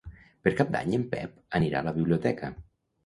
[0.45, 2.51] Per Cap d'Any en Pep anirà a la biblioteca.